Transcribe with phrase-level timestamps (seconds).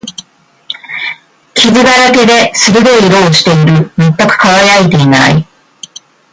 [1.53, 3.91] 傷だらけで、鈍い色をしている。
[3.99, 5.45] 全く輝いていない。